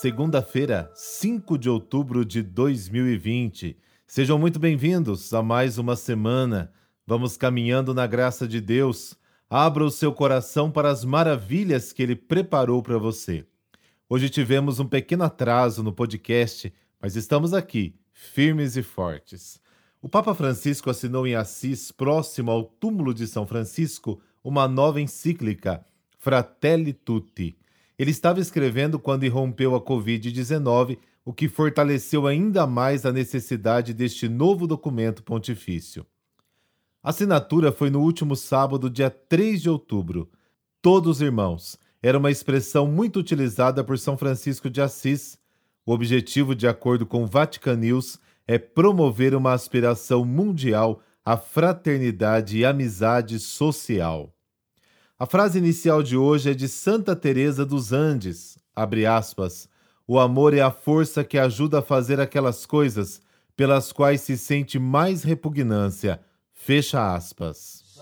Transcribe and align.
segunda-feira, 0.00 0.90
5 0.94 1.58
de 1.58 1.68
outubro 1.68 2.24
de 2.24 2.42
2020. 2.42 3.76
Sejam 4.06 4.38
muito 4.38 4.58
bem-vindos 4.58 5.34
a 5.34 5.42
mais 5.42 5.76
uma 5.76 5.94
semana. 5.94 6.72
Vamos 7.06 7.36
caminhando 7.36 7.92
na 7.92 8.06
graça 8.06 8.48
de 8.48 8.62
Deus. 8.62 9.14
Abra 9.50 9.84
o 9.84 9.90
seu 9.90 10.10
coração 10.10 10.70
para 10.70 10.88
as 10.88 11.04
maravilhas 11.04 11.92
que 11.92 12.02
ele 12.02 12.16
preparou 12.16 12.82
para 12.82 12.96
você. 12.96 13.44
Hoje 14.08 14.30
tivemos 14.30 14.80
um 14.80 14.86
pequeno 14.86 15.22
atraso 15.22 15.82
no 15.82 15.92
podcast, 15.92 16.72
mas 16.98 17.14
estamos 17.14 17.52
aqui, 17.52 17.94
firmes 18.10 18.78
e 18.78 18.82
fortes. 18.82 19.60
O 20.00 20.08
Papa 20.08 20.34
Francisco 20.34 20.88
assinou 20.88 21.26
em 21.26 21.34
Assis, 21.34 21.92
próximo 21.92 22.50
ao 22.50 22.64
túmulo 22.64 23.12
de 23.12 23.26
São 23.26 23.46
Francisco, 23.46 24.18
uma 24.42 24.66
nova 24.66 24.98
encíclica, 24.98 25.84
Fratelli 26.18 26.94
Tutti 26.94 27.60
ele 28.00 28.12
estava 28.12 28.40
escrevendo 28.40 28.98
quando 28.98 29.24
irrompeu 29.24 29.74
a 29.74 29.80
Covid-19, 29.80 30.96
o 31.22 31.34
que 31.34 31.50
fortaleceu 31.50 32.26
ainda 32.26 32.66
mais 32.66 33.04
a 33.04 33.12
necessidade 33.12 33.92
deste 33.92 34.26
novo 34.26 34.66
documento 34.66 35.22
pontifício. 35.22 36.06
A 37.02 37.10
assinatura 37.10 37.70
foi 37.70 37.90
no 37.90 38.00
último 38.00 38.34
sábado, 38.36 38.88
dia 38.88 39.10
3 39.10 39.60
de 39.60 39.68
outubro. 39.68 40.30
Todos 40.80 41.20
irmãos 41.20 41.78
era 42.02 42.16
uma 42.16 42.30
expressão 42.30 42.86
muito 42.86 43.18
utilizada 43.18 43.84
por 43.84 43.98
São 43.98 44.16
Francisco 44.16 44.70
de 44.70 44.80
Assis. 44.80 45.38
O 45.84 45.92
objetivo, 45.92 46.54
de 46.54 46.66
acordo 46.66 47.04
com 47.04 47.26
Vatican 47.26 47.76
News, 47.76 48.18
é 48.46 48.56
promover 48.56 49.34
uma 49.34 49.52
aspiração 49.52 50.24
mundial 50.24 51.02
à 51.22 51.36
fraternidade 51.36 52.56
e 52.56 52.64
amizade 52.64 53.38
social. 53.38 54.34
A 55.20 55.26
frase 55.26 55.58
inicial 55.58 56.02
de 56.02 56.16
hoje 56.16 56.52
é 56.52 56.54
de 56.54 56.66
Santa 56.66 57.14
Teresa 57.14 57.66
dos 57.66 57.92
Andes, 57.92 58.56
abre 58.74 59.04
aspas, 59.04 59.68
o 60.08 60.18
amor 60.18 60.54
é 60.54 60.62
a 60.62 60.70
força 60.70 61.22
que 61.22 61.36
ajuda 61.36 61.80
a 61.80 61.82
fazer 61.82 62.18
aquelas 62.18 62.64
coisas 62.64 63.20
pelas 63.54 63.92
quais 63.92 64.22
se 64.22 64.38
sente 64.38 64.78
mais 64.78 65.22
repugnância, 65.22 66.18
fecha 66.54 67.14
aspas. 67.14 68.00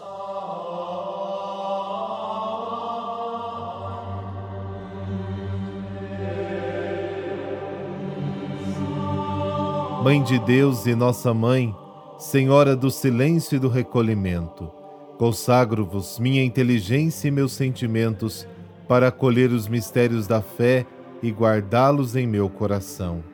Mãe 10.04 10.22
de 10.22 10.38
Deus 10.38 10.86
e 10.86 10.94
nossa 10.94 11.34
mãe, 11.34 11.74
Senhora 12.16 12.76
do 12.76 12.92
silêncio 12.92 13.56
e 13.56 13.58
do 13.58 13.68
recolhimento, 13.68 14.77
Consagro-vos 15.18 16.20
minha 16.20 16.44
inteligência 16.44 17.26
e 17.26 17.30
meus 17.32 17.52
sentimentos 17.52 18.46
para 18.86 19.08
acolher 19.08 19.50
os 19.50 19.66
mistérios 19.66 20.28
da 20.28 20.40
fé 20.40 20.86
e 21.20 21.28
guardá-los 21.32 22.14
em 22.14 22.24
meu 22.24 22.48
coração. 22.48 23.24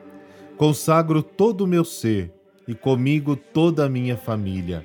Consagro 0.57 1.21
todo 1.21 1.61
o 1.61 1.67
meu 1.67 1.85
ser 1.85 2.33
e 2.67 2.73
comigo 2.73 3.35
toda 3.35 3.85
a 3.85 3.89
minha 3.89 4.17
família. 4.17 4.83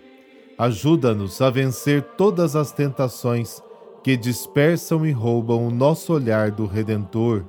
Ajuda-nos 0.59 1.41
a 1.41 1.49
vencer 1.49 2.03
todas 2.19 2.55
as 2.55 2.71
tentações 2.71 3.63
que 4.05 4.15
dispersam 4.15 5.07
e 5.07 5.11
roubam 5.11 5.67
o 5.67 5.71
nosso 5.71 6.13
olhar 6.13 6.51
do 6.51 6.67
Redentor. 6.67 7.47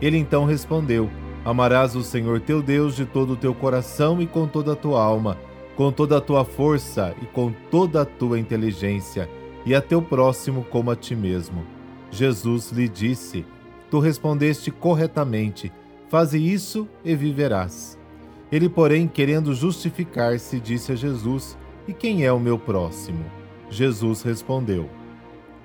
Ele 0.00 0.18
então 0.18 0.44
respondeu: 0.44 1.08
Amarás 1.44 1.94
o 1.94 2.02
Senhor 2.02 2.40
teu 2.40 2.60
Deus 2.60 2.96
de 2.96 3.06
todo 3.06 3.34
o 3.34 3.36
teu 3.36 3.54
coração 3.54 4.20
e 4.20 4.26
com 4.26 4.48
toda 4.48 4.72
a 4.72 4.76
tua 4.76 5.00
alma 5.00 5.38
com 5.76 5.90
toda 5.90 6.18
a 6.18 6.20
tua 6.20 6.44
força 6.44 7.14
e 7.22 7.26
com 7.26 7.52
toda 7.70 8.02
a 8.02 8.04
tua 8.04 8.38
inteligência, 8.38 9.28
e 9.64 9.74
a 9.74 9.80
teu 9.80 10.02
próximo 10.02 10.64
como 10.64 10.90
a 10.90 10.96
ti 10.96 11.14
mesmo. 11.14 11.64
Jesus 12.10 12.70
lhe 12.70 12.88
disse: 12.88 13.44
Tu 13.90 13.98
respondeste 13.98 14.70
corretamente, 14.70 15.72
faze 16.08 16.38
isso 16.38 16.88
e 17.04 17.14
viverás. 17.14 17.98
Ele, 18.50 18.68
porém, 18.68 19.08
querendo 19.08 19.54
justificar-se, 19.54 20.60
disse 20.60 20.92
a 20.92 20.94
Jesus: 20.94 21.56
E 21.88 21.92
quem 21.92 22.24
é 22.24 22.32
o 22.32 22.40
meu 22.40 22.58
próximo? 22.58 23.24
Jesus 23.70 24.22
respondeu: 24.22 24.90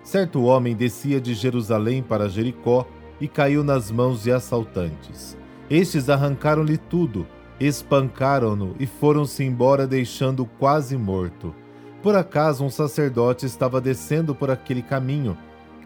Certo 0.04 0.44
homem 0.44 0.76
descia 0.76 1.20
de 1.20 1.34
Jerusalém 1.34 2.02
para 2.02 2.30
Jericó 2.30 2.88
e 3.20 3.28
caiu 3.28 3.64
nas 3.64 3.92
mãos 3.92 4.24
de 4.24 4.32
assaltantes. 4.32 5.38
Estes 5.70 6.10
arrancaram-lhe 6.10 6.78
tudo 6.78 7.28
espancaram-no 7.60 8.76
e 8.80 8.86
foram-se 8.86 9.44
embora, 9.44 9.88
deixando-o 9.88 10.46
quase 10.46 10.98
morto. 10.98 11.54
Por 12.02 12.16
acaso 12.16 12.64
um 12.64 12.70
sacerdote 12.70 13.46
estava 13.46 13.82
descendo 13.82 14.36
por 14.36 14.52
aquele 14.52 14.82
caminho. 14.82 15.38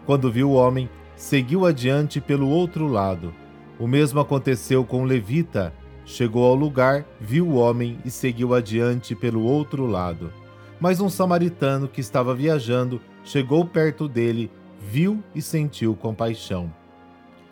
Quando 0.04 0.30
viu 0.30 0.50
o 0.50 0.54
homem, 0.54 0.88
seguiu 1.16 1.64
adiante 1.64 2.20
pelo 2.20 2.48
outro 2.48 2.86
lado. 2.86 3.32
O 3.78 3.86
mesmo 3.86 4.20
aconteceu 4.20 4.84
com 4.84 5.02
o 5.02 5.06
levita. 5.06 5.72
Chegou 6.04 6.44
ao 6.44 6.54
lugar, 6.54 7.06
viu 7.20 7.48
o 7.48 7.54
homem 7.54 7.98
e 8.04 8.10
seguiu 8.10 8.54
adiante 8.54 9.14
pelo 9.14 9.42
outro 9.42 9.86
lado. 9.86 10.32
Mas 10.78 11.00
um 11.00 11.08
samaritano 11.08 11.88
que 11.88 12.00
estava 12.00 12.34
viajando 12.34 13.00
chegou 13.24 13.64
perto 13.64 14.08
dele, 14.08 14.50
viu 14.80 15.22
e 15.34 15.40
sentiu 15.40 15.94
compaixão. 15.94 16.72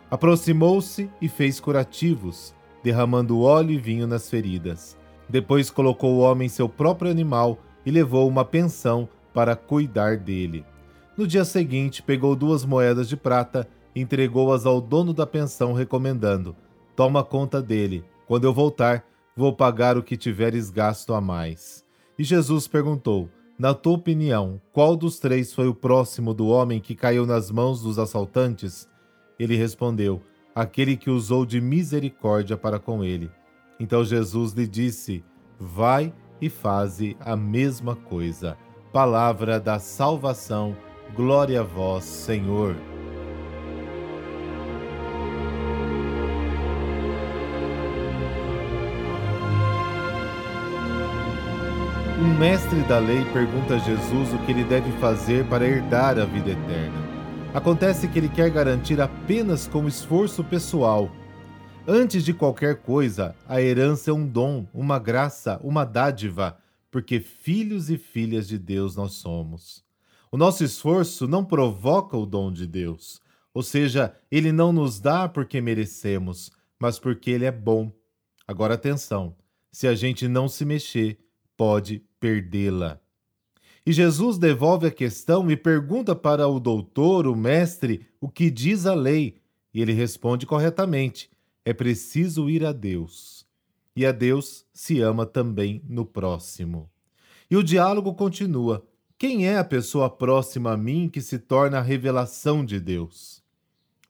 Aproximou-se 0.09 1.09
e 1.21 1.29
fez 1.29 1.59
curativos 1.59 2.53
derramando 2.83 3.41
óleo 3.41 3.71
e 3.71 3.77
vinho 3.77 4.07
nas 4.07 4.29
feridas. 4.29 4.97
Depois 5.29 5.69
colocou 5.69 6.15
o 6.15 6.19
homem 6.19 6.49
seu 6.49 6.67
próprio 6.67 7.09
animal 7.09 7.57
e 7.85 7.91
levou 7.91 8.27
uma 8.27 8.43
pensão 8.43 9.07
para 9.33 9.55
cuidar 9.55 10.17
dele. 10.17 10.65
No 11.17 11.27
dia 11.27 11.45
seguinte, 11.45 12.01
pegou 12.01 12.35
duas 12.35 12.65
moedas 12.65 13.07
de 13.07 13.15
prata 13.15 13.67
e 13.95 14.01
entregou-as 14.01 14.65
ao 14.65 14.81
dono 14.81 15.13
da 15.13 15.25
pensão, 15.25 15.73
recomendando: 15.73 16.55
Toma 16.95 17.23
conta 17.23 17.61
dele. 17.61 18.03
Quando 18.27 18.45
eu 18.45 18.53
voltar, 18.53 19.05
vou 19.35 19.53
pagar 19.53 19.97
o 19.97 20.03
que 20.03 20.17
tiveres 20.17 20.69
gasto 20.69 21.13
a 21.13 21.21
mais. 21.21 21.85
E 22.17 22.23
Jesus 22.23 22.67
perguntou: 22.67 23.29
Na 23.57 23.73
tua 23.73 23.93
opinião, 23.93 24.61
qual 24.71 24.95
dos 24.95 25.19
três 25.19 25.53
foi 25.53 25.67
o 25.67 25.75
próximo 25.75 26.33
do 26.33 26.47
homem 26.47 26.79
que 26.79 26.95
caiu 26.95 27.25
nas 27.25 27.51
mãos 27.51 27.81
dos 27.81 27.99
assaltantes? 27.99 28.87
Ele 29.39 29.55
respondeu: 29.55 30.21
aquele 30.55 30.97
que 30.97 31.09
usou 31.09 31.45
de 31.45 31.59
misericórdia 31.61 32.57
para 32.57 32.79
com 32.79 33.03
ele. 33.03 33.31
Então 33.79 34.03
Jesus 34.03 34.53
lhe 34.53 34.67
disse: 34.67 35.23
Vai 35.59 36.13
e 36.39 36.49
faze 36.49 37.15
a 37.19 37.35
mesma 37.35 37.95
coisa. 37.95 38.57
Palavra 38.91 39.59
da 39.59 39.79
salvação, 39.79 40.75
glória 41.15 41.61
a 41.61 41.63
vós, 41.63 42.03
Senhor. 42.03 42.75
Um 52.21 52.37
mestre 52.37 52.79
da 52.83 52.99
lei 52.99 53.25
pergunta 53.33 53.75
a 53.75 53.77
Jesus 53.79 54.31
o 54.31 54.37
que 54.45 54.51
ele 54.51 54.63
deve 54.63 54.91
fazer 54.99 55.43
para 55.45 55.65
herdar 55.65 56.19
a 56.19 56.25
vida 56.25 56.51
eterna. 56.51 57.00
Acontece 57.53 58.07
que 58.07 58.17
ele 58.17 58.29
quer 58.29 58.49
garantir 58.49 59.01
apenas 59.01 59.67
com 59.67 59.85
esforço 59.85 60.41
pessoal. 60.41 61.11
Antes 61.85 62.23
de 62.23 62.33
qualquer 62.33 62.77
coisa, 62.77 63.35
a 63.45 63.61
herança 63.61 64.09
é 64.09 64.13
um 64.13 64.25
dom, 64.25 64.65
uma 64.73 64.97
graça, 64.97 65.59
uma 65.61 65.83
dádiva, 65.83 66.57
porque 66.89 67.19
filhos 67.19 67.89
e 67.89 67.97
filhas 67.97 68.47
de 68.47 68.57
Deus 68.57 68.95
nós 68.95 69.15
somos. 69.15 69.83
O 70.31 70.37
nosso 70.37 70.63
esforço 70.63 71.27
não 71.27 71.43
provoca 71.43 72.15
o 72.15 72.25
dom 72.25 72.53
de 72.53 72.65
Deus, 72.65 73.21
ou 73.53 73.61
seja, 73.61 74.15
ele 74.31 74.53
não 74.53 74.71
nos 74.71 75.01
dá 75.01 75.27
porque 75.27 75.59
merecemos, 75.59 76.53
mas 76.79 76.99
porque 76.99 77.31
ele 77.31 77.43
é 77.43 77.51
bom. 77.51 77.91
Agora 78.47 78.75
atenção: 78.75 79.35
se 79.69 79.89
a 79.89 79.93
gente 79.93 80.25
não 80.25 80.47
se 80.47 80.63
mexer, 80.63 81.19
pode 81.57 82.01
perdê-la. 82.17 83.01
E 83.85 83.91
Jesus 83.91 84.37
devolve 84.37 84.87
a 84.87 84.91
questão 84.91 85.49
e 85.49 85.57
pergunta 85.57 86.15
para 86.15 86.47
o 86.47 86.59
doutor, 86.59 87.25
o 87.25 87.35
mestre, 87.35 88.05
o 88.19 88.29
que 88.29 88.51
diz 88.51 88.85
a 88.85 88.93
lei, 88.93 89.37
e 89.73 89.81
ele 89.81 89.93
responde 89.93 90.45
corretamente: 90.45 91.29
é 91.65 91.73
preciso 91.73 92.49
ir 92.49 92.65
a 92.65 92.71
Deus. 92.71 93.45
E 93.95 94.05
a 94.05 94.11
Deus 94.11 94.65
se 94.73 95.01
ama 95.01 95.25
também 95.25 95.81
no 95.87 96.05
próximo. 96.05 96.89
E 97.49 97.55
o 97.55 97.63
diálogo 97.63 98.13
continua: 98.13 98.85
quem 99.17 99.47
é 99.47 99.57
a 99.57 99.63
pessoa 99.63 100.09
próxima 100.09 100.71
a 100.71 100.77
mim 100.77 101.09
que 101.09 101.21
se 101.21 101.37
torna 101.37 101.79
a 101.79 101.81
revelação 101.81 102.63
de 102.63 102.79
Deus? 102.79 103.43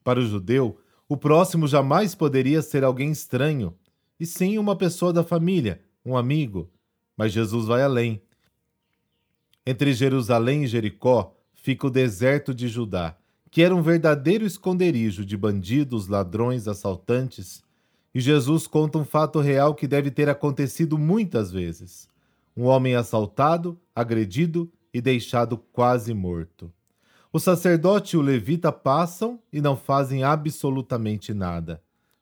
Para 0.04 0.20
o 0.20 0.26
judeu, 0.26 0.78
o 1.08 1.16
próximo 1.16 1.66
jamais 1.66 2.14
poderia 2.14 2.62
ser 2.62 2.84
alguém 2.84 3.10
estranho, 3.10 3.74
e 4.18 4.24
sim 4.24 4.58
uma 4.58 4.76
pessoa 4.76 5.12
da 5.12 5.22
família, 5.22 5.80
um 6.04 6.16
amigo, 6.16 6.70
mas 7.16 7.32
Jesus 7.32 7.66
vai 7.66 7.82
além. 7.82 8.22
Entre 9.64 9.92
Jerusalém 9.92 10.64
e 10.64 10.66
Jericó 10.66 11.34
fica 11.54 11.86
o 11.86 11.90
deserto 11.90 12.52
de 12.52 12.66
Judá, 12.66 13.16
que 13.50 13.62
era 13.62 13.74
um 13.74 13.82
verdadeiro 13.82 14.44
esconderijo 14.44 15.24
de 15.24 15.36
bandidos, 15.36 16.08
ladrões, 16.08 16.66
assaltantes. 16.66 17.62
E 18.12 18.20
Jesus 18.20 18.66
conta 18.66 18.98
um 18.98 19.04
fato 19.04 19.40
real 19.40 19.74
que 19.74 19.86
deve 19.86 20.10
ter 20.10 20.28
acontecido 20.28 20.98
muitas 20.98 21.52
vezes: 21.52 22.08
um 22.56 22.64
homem 22.64 22.96
assaltado, 22.96 23.78
agredido 23.94 24.70
e 24.92 25.00
deixado 25.00 25.56
quase 25.56 26.12
morto. 26.12 26.72
O 27.32 27.38
sacerdote 27.38 28.16
e 28.16 28.18
o 28.18 28.22
levita 28.22 28.70
passam 28.72 29.40
e 29.52 29.60
não 29.60 29.76
fazem 29.76 30.24
absolutamente 30.24 31.32
nada. 31.32 31.80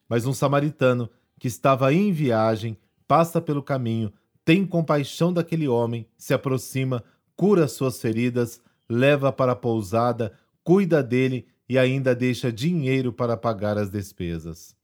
Mas 0.08 0.26
um 0.26 0.32
samaritano, 0.32 1.08
que 1.38 1.48
estava 1.48 1.92
em 1.92 2.12
viagem, 2.12 2.76
passa 3.08 3.40
pelo 3.40 3.62
caminho, 3.62 4.12
tem 4.44 4.66
compaixão 4.66 5.32
daquele 5.32 5.66
homem, 5.66 6.06
se 6.16 6.34
aproxima, 6.34 7.02
cura 7.40 7.66
suas 7.66 7.98
feridas, 7.98 8.60
leva 8.86 9.32
para 9.32 9.52
a 9.52 9.56
pousada, 9.56 10.30
cuida 10.62 11.02
dele 11.02 11.46
e 11.66 11.78
ainda 11.78 12.14
deixa 12.14 12.52
dinheiro 12.52 13.14
para 13.14 13.34
pagar 13.34 13.78
as 13.78 13.88
despesas. 13.88 14.76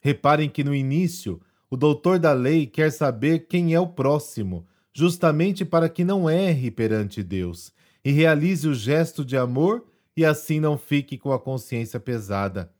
Reparem 0.00 0.48
que 0.48 0.62
no 0.62 0.72
início, 0.72 1.40
o 1.68 1.76
doutor 1.76 2.20
da 2.20 2.32
lei 2.32 2.64
quer 2.64 2.92
saber 2.92 3.48
quem 3.48 3.74
é 3.74 3.80
o 3.80 3.88
próximo, 3.88 4.64
justamente 4.94 5.64
para 5.64 5.88
que 5.88 6.04
não 6.04 6.30
erre 6.30 6.70
perante 6.70 7.24
Deus 7.24 7.72
e 8.04 8.12
realize 8.12 8.68
o 8.68 8.72
gesto 8.72 9.24
de 9.24 9.36
amor 9.36 9.84
e 10.16 10.24
assim 10.24 10.60
não 10.60 10.78
fique 10.78 11.18
com 11.18 11.32
a 11.32 11.40
consciência 11.40 11.98
pesada. 11.98 12.72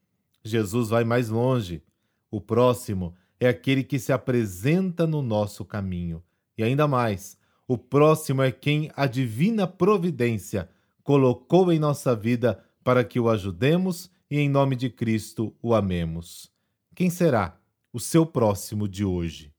Jesus 0.45 0.91
vai 0.91 1.03
mais 1.03 1.31
longe. 1.31 1.83
O 2.31 2.41
próximo 2.41 3.13
é 3.41 3.49
aquele 3.49 3.83
que 3.83 3.99
se 3.99 4.13
apresenta 4.13 5.05
no 5.05 5.21
nosso 5.21 5.65
caminho. 5.65 6.23
E 6.57 6.63
ainda 6.63 6.87
mais, 6.87 7.37
o 7.69 7.77
próximo 7.77 8.43
é 8.43 8.53
quem 8.53 8.91
a 8.95 9.07
divina 9.07 9.67
providência 9.67 10.69
colocou 11.03 11.73
em 11.73 11.79
nossa 11.79 12.15
vida 12.15 12.63
para 12.85 13.03
que 13.03 13.19
o 13.19 13.29
ajudemos 13.29 14.11
e, 14.31 14.39
em 14.39 14.49
nome 14.49 14.77
de 14.77 14.89
Cristo, 14.89 15.53
o 15.63 15.75
amemos. 15.75 16.51
Quem 16.95 17.11
será 17.11 17.57
o 17.93 17.99
seu 17.99 18.25
próximo 18.25 18.89
de 18.89 19.05
hoje? 19.05 19.53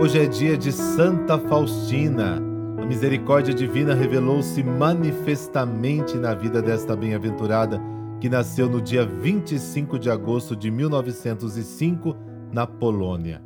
Hoje 0.00 0.18
é 0.18 0.26
dia 0.26 0.56
de 0.56 0.72
Santa 0.72 1.38
Faustina. 1.38 2.40
A 2.80 2.84
misericórdia 2.84 3.54
divina 3.54 3.94
revelou-se 3.94 4.60
manifestamente 4.62 6.16
na 6.16 6.34
vida 6.34 6.60
desta 6.60 6.96
bem-aventurada, 6.96 7.80
que 8.22 8.28
nasceu 8.28 8.68
no 8.68 8.80
dia 8.80 9.04
25 9.04 9.98
de 9.98 10.08
agosto 10.08 10.54
de 10.54 10.70
1905, 10.70 12.16
na 12.52 12.64
Polônia. 12.64 13.42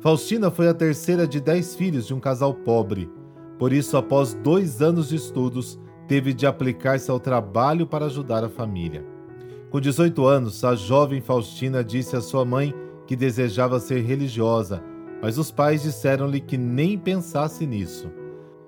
Faustina 0.00 0.50
foi 0.50 0.66
a 0.66 0.74
terceira 0.74 1.28
de 1.28 1.40
dez 1.40 1.76
filhos 1.76 2.08
de 2.08 2.12
um 2.12 2.18
casal 2.18 2.52
pobre. 2.52 3.08
Por 3.56 3.72
isso, 3.72 3.96
após 3.96 4.34
dois 4.34 4.82
anos 4.82 5.10
de 5.10 5.14
estudos, 5.14 5.78
teve 6.08 6.34
de 6.34 6.44
aplicar-se 6.44 7.08
ao 7.08 7.20
trabalho 7.20 7.86
para 7.86 8.06
ajudar 8.06 8.42
a 8.42 8.48
família. 8.48 9.06
Com 9.70 9.80
18 9.80 10.26
anos, 10.26 10.64
a 10.64 10.74
jovem 10.74 11.20
Faustina 11.20 11.84
disse 11.84 12.16
à 12.16 12.20
sua 12.20 12.44
mãe 12.44 12.74
que 13.06 13.14
desejava 13.14 13.78
ser 13.78 14.00
religiosa, 14.00 14.82
mas 15.22 15.38
os 15.38 15.52
pais 15.52 15.84
disseram-lhe 15.84 16.40
que 16.40 16.58
nem 16.58 16.98
pensasse 16.98 17.64
nisso. 17.64 18.10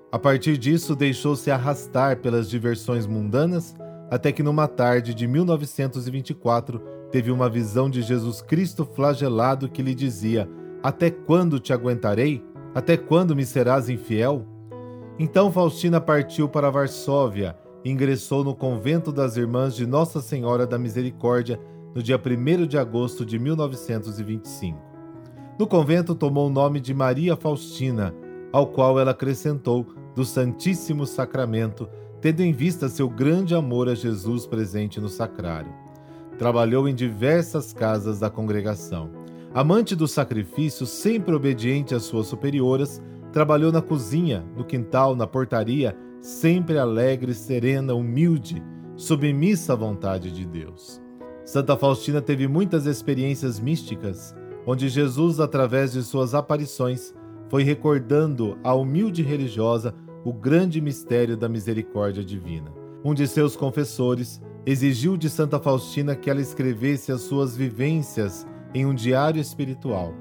A 0.09 0.17
partir 0.17 0.57
disso, 0.57 0.95
deixou-se 0.95 1.51
arrastar 1.51 2.21
pelas 2.21 2.49
diversões 2.49 3.05
mundanas, 3.05 3.75
até 4.09 4.31
que 4.31 4.43
numa 4.43 4.67
tarde 4.67 5.13
de 5.13 5.27
1924 5.27 6.79
teve 7.11 7.31
uma 7.31 7.49
visão 7.49 7.89
de 7.89 8.01
Jesus 8.01 8.41
Cristo 8.41 8.85
flagelado 8.85 9.69
que 9.69 9.81
lhe 9.81 9.93
dizia: 9.93 10.49
Até 10.81 11.09
quando 11.09 11.59
te 11.59 11.73
aguentarei? 11.73 12.43
Até 12.73 12.95
quando 12.97 13.35
me 13.35 13.45
serás 13.45 13.89
infiel? 13.89 14.45
Então 15.17 15.51
Faustina 15.51 15.99
partiu 15.99 16.47
para 16.47 16.69
Varsóvia 16.69 17.55
e 17.83 17.91
ingressou 17.91 18.43
no 18.43 18.55
convento 18.55 19.11
das 19.11 19.37
Irmãs 19.37 19.75
de 19.75 19.85
Nossa 19.85 20.21
Senhora 20.21 20.65
da 20.65 20.77
Misericórdia 20.77 21.59
no 21.93 22.01
dia 22.01 22.17
1 22.17 22.67
de 22.67 22.77
agosto 22.77 23.25
de 23.25 23.37
1925. 23.39 24.77
No 25.59 25.67
convento 25.67 26.15
tomou 26.15 26.47
o 26.47 26.51
nome 26.51 26.79
de 26.79 26.93
Maria 26.93 27.35
Faustina, 27.35 28.13
ao 28.51 28.67
qual 28.67 28.99
ela 28.99 29.11
acrescentou 29.11 29.85
do 30.15 30.23
Santíssimo 30.23 31.05
Sacramento, 31.05 31.89
tendo 32.21 32.41
em 32.41 32.51
vista 32.51 32.89
seu 32.89 33.09
grande 33.09 33.55
amor 33.55 33.87
a 33.87 33.95
Jesus 33.95 34.45
presente 34.45 34.99
no 34.99 35.09
sacrário. 35.09 35.73
Trabalhou 36.37 36.87
em 36.87 36.95
diversas 36.95 37.73
casas 37.73 38.19
da 38.19 38.29
congregação. 38.29 39.09
Amante 39.53 39.95
do 39.95 40.07
sacrifício, 40.07 40.85
sempre 40.85 41.33
obediente 41.33 41.95
às 41.95 42.03
suas 42.03 42.27
superioras, 42.27 43.01
trabalhou 43.31 43.71
na 43.71 43.81
cozinha, 43.81 44.45
no 44.55 44.63
quintal, 44.63 45.15
na 45.15 45.25
portaria, 45.25 45.97
sempre 46.21 46.77
alegre, 46.77 47.33
serena, 47.33 47.93
humilde, 47.93 48.61
submissa 48.95 49.73
à 49.73 49.75
vontade 49.75 50.31
de 50.31 50.45
Deus. 50.45 51.01
Santa 51.45 51.75
Faustina 51.75 52.21
teve 52.21 52.47
muitas 52.47 52.85
experiências 52.85 53.59
místicas, 53.59 54.35
onde 54.67 54.87
Jesus, 54.87 55.39
através 55.39 55.93
de 55.93 56.03
suas 56.03 56.35
aparições, 56.35 57.13
foi 57.49 57.63
recordando 57.63 58.57
à 58.63 58.73
humilde 58.75 59.23
religiosa 59.23 59.95
o 60.23 60.33
grande 60.33 60.81
mistério 60.81 61.37
da 61.37 61.47
misericórdia 61.47 62.23
divina. 62.23 62.73
Um 63.03 63.13
de 63.13 63.27
seus 63.27 63.55
confessores 63.55 64.41
exigiu 64.65 65.15
de 65.15 65.29
Santa 65.29 65.59
Faustina 65.59 66.15
que 66.15 66.29
ela 66.29 66.41
escrevesse 66.41 67.11
as 67.11 67.21
suas 67.21 67.55
vivências 67.55 68.45
em 68.73 68.85
um 68.85 68.93
diário 68.93 69.39
espiritual. 69.39 70.13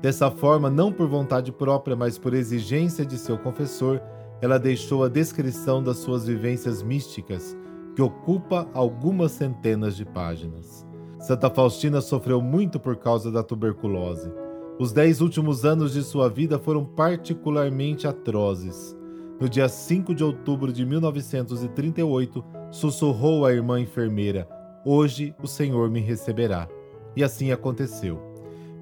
Dessa 0.00 0.30
forma, 0.30 0.70
não 0.70 0.92
por 0.92 1.08
vontade 1.08 1.52
própria, 1.52 1.94
mas 1.94 2.16
por 2.16 2.32
exigência 2.32 3.04
de 3.04 3.18
seu 3.18 3.36
confessor, 3.36 4.00
ela 4.40 4.58
deixou 4.58 5.04
a 5.04 5.08
descrição 5.08 5.82
das 5.82 5.98
suas 5.98 6.26
vivências 6.26 6.82
místicas, 6.82 7.56
que 7.94 8.00
ocupa 8.00 8.68
algumas 8.72 9.32
centenas 9.32 9.96
de 9.96 10.06
páginas. 10.06 10.86
Santa 11.18 11.50
Faustina 11.50 12.00
sofreu 12.00 12.40
muito 12.40 12.80
por 12.80 12.96
causa 12.96 13.30
da 13.30 13.42
tuberculose. 13.42 14.32
Os 14.78 14.92
dez 14.92 15.20
últimos 15.20 15.66
anos 15.66 15.92
de 15.92 16.02
sua 16.02 16.30
vida 16.30 16.58
foram 16.58 16.86
particularmente 16.86 18.06
atrozes. 18.06 18.96
No 19.40 19.48
dia 19.48 19.70
5 19.70 20.14
de 20.14 20.22
outubro 20.22 20.70
de 20.70 20.84
1938, 20.84 22.44
sussurrou 22.70 23.46
a 23.46 23.52
irmã 23.52 23.80
enfermeira: 23.80 24.46
Hoje 24.84 25.34
o 25.42 25.46
Senhor 25.46 25.88
me 25.88 26.00
receberá. 26.00 26.68
E 27.16 27.24
assim 27.24 27.50
aconteceu. 27.50 28.20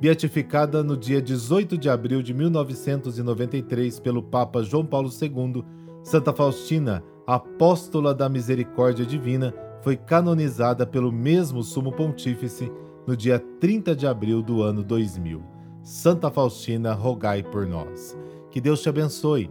Beatificada 0.00 0.82
no 0.82 0.96
dia 0.96 1.22
18 1.22 1.78
de 1.78 1.88
abril 1.88 2.22
de 2.22 2.34
1993 2.34 4.00
pelo 4.00 4.22
Papa 4.22 4.62
João 4.62 4.84
Paulo 4.84 5.08
II, 5.08 5.64
Santa 6.02 6.32
Faustina, 6.32 7.02
apóstola 7.26 8.12
da 8.12 8.28
misericórdia 8.28 9.06
divina, 9.06 9.54
foi 9.80 9.96
canonizada 9.96 10.84
pelo 10.84 11.12
mesmo 11.12 11.62
Sumo 11.62 11.92
Pontífice 11.92 12.70
no 13.06 13.16
dia 13.16 13.38
30 13.60 13.94
de 13.94 14.06
abril 14.06 14.42
do 14.42 14.62
ano 14.62 14.82
2000. 14.82 15.40
Santa 15.82 16.30
Faustina, 16.30 16.92
rogai 16.92 17.42
por 17.42 17.66
nós. 17.66 18.18
Que 18.50 18.60
Deus 18.60 18.82
te 18.82 18.88
abençoe. 18.88 19.50